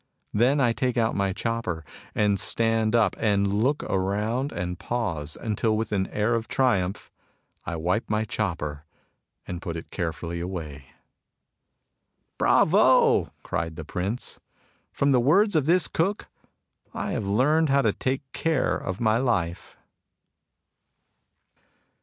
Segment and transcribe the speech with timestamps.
[0.33, 5.77] Then I take out my chopper, and stand up, and look around, and pause, until
[5.77, 7.11] with an air of triumph
[7.67, 8.87] I wipe my chopper
[9.45, 10.85] and put it carefully away.""
[12.39, 13.29] Bravo!
[13.35, 14.39] '* cried the Prince."
[14.91, 16.27] From the words of this cook
[16.95, 19.77] I have learnt how to take care of my life."